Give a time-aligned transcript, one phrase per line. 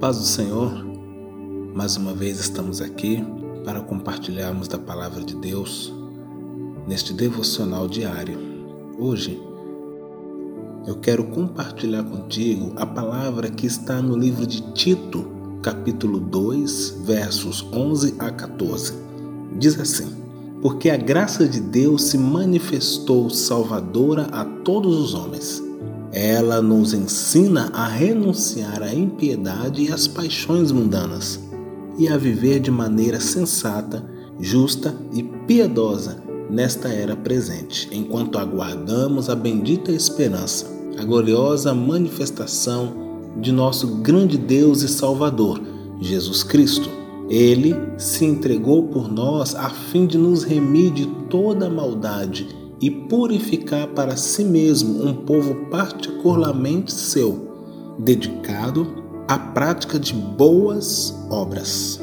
[0.00, 0.72] Paz do Senhor,
[1.74, 3.20] mais uma vez estamos aqui
[3.64, 5.92] para compartilharmos da palavra de Deus
[6.86, 8.38] neste devocional diário.
[8.96, 9.42] Hoje
[10.86, 15.26] eu quero compartilhar contigo a palavra que está no livro de Tito,
[15.62, 18.92] capítulo 2, versos 11 a 14.
[19.58, 20.14] Diz assim:
[20.62, 25.67] Porque a graça de Deus se manifestou salvadora a todos os homens
[26.12, 31.40] ela nos ensina a renunciar à impiedade e às paixões mundanas
[31.98, 34.04] e a viver de maneira sensata,
[34.40, 40.66] justa e piedosa nesta era presente, enquanto aguardamos a bendita esperança,
[40.98, 43.08] a gloriosa manifestação
[43.40, 45.60] de nosso grande Deus e Salvador,
[46.00, 46.88] Jesus Cristo.
[47.28, 52.46] Ele se entregou por nós a fim de nos remir de toda maldade
[52.80, 58.86] e purificar para si mesmo um povo particularmente seu, dedicado
[59.26, 62.00] à prática de boas obras.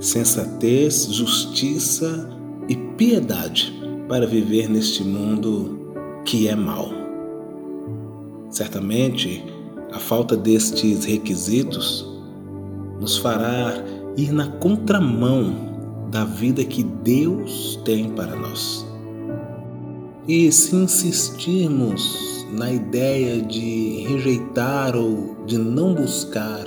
[0.00, 2.28] Sensatez, justiça
[2.68, 3.72] e piedade
[4.08, 5.78] para viver neste mundo
[6.24, 6.90] que é mau.
[8.50, 9.44] Certamente,
[9.92, 12.06] a falta destes requisitos
[13.00, 13.74] nos fará
[14.16, 15.72] ir na contramão
[16.10, 18.91] da vida que Deus tem para nós.
[20.28, 26.64] E se insistirmos na ideia de rejeitar ou de não buscar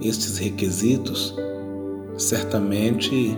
[0.00, 1.34] estes requisitos,
[2.16, 3.36] certamente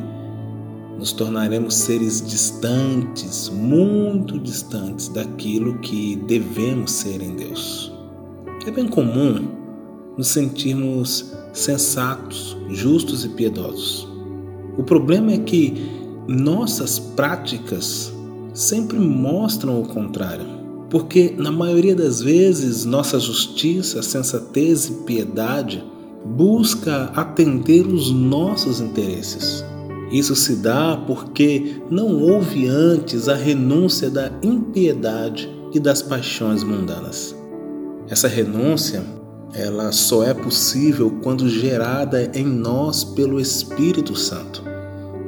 [0.98, 7.90] nos tornaremos seres distantes, muito distantes daquilo que devemos ser em Deus.
[8.66, 9.48] É bem comum
[10.18, 14.06] nos sentirmos sensatos, justos e piedosos.
[14.76, 15.82] O problema é que
[16.28, 18.12] nossas práticas
[18.52, 20.46] sempre mostram o contrário.
[20.88, 25.84] Porque, na maioria das vezes, nossa justiça, sensatez e piedade
[26.24, 29.64] busca atender os nossos interesses.
[30.10, 37.34] Isso se dá porque não houve antes a renúncia da impiedade e das paixões mundanas.
[38.08, 39.04] Essa renúncia,
[39.54, 44.64] ela só é possível quando gerada em nós pelo Espírito Santo.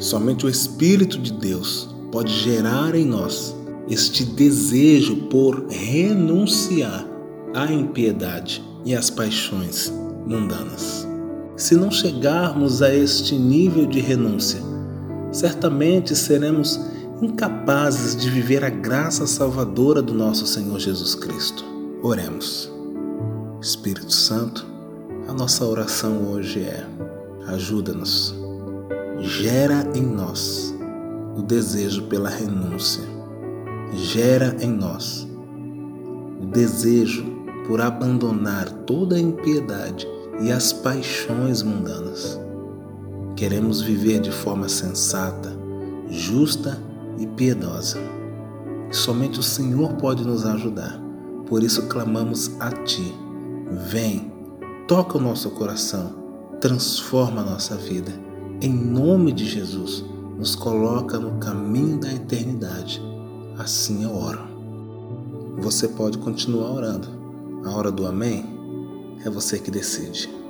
[0.00, 3.56] Somente o Espírito de Deus pode gerar em nós
[3.88, 7.06] este desejo por renunciar
[7.54, 9.92] à impiedade e às paixões
[10.26, 11.08] mundanas.
[11.56, 14.60] Se não chegarmos a este nível de renúncia,
[15.32, 16.78] certamente seremos
[17.20, 21.64] incapazes de viver a graça salvadora do nosso Senhor Jesus Cristo.
[22.02, 22.70] Oremos.
[23.60, 24.66] Espírito Santo,
[25.28, 26.84] a nossa oração hoje é:
[27.46, 28.34] ajuda-nos,
[29.20, 30.71] gera em nós
[31.36, 33.02] o desejo pela renúncia.
[33.94, 35.28] Gera em nós
[36.40, 37.24] o desejo
[37.66, 40.06] por abandonar toda a impiedade
[40.40, 42.40] e as paixões mundanas.
[43.36, 45.56] Queremos viver de forma sensata,
[46.08, 46.82] justa
[47.18, 47.98] e piedosa.
[48.90, 51.00] somente o Senhor pode nos ajudar.
[51.46, 53.14] Por isso clamamos a Ti.
[53.88, 54.32] Vem,
[54.86, 56.14] toca o nosso coração,
[56.60, 58.12] transforma a nossa vida.
[58.60, 60.04] Em nome de Jesus
[60.36, 63.00] nos coloca no caminho da eternidade.
[63.58, 64.40] Assim eu oro.
[65.58, 67.08] Você pode continuar orando.
[67.64, 68.44] A hora do Amém
[69.24, 70.41] é você que decide.